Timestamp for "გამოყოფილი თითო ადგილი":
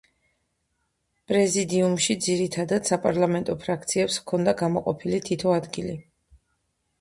4.63-5.97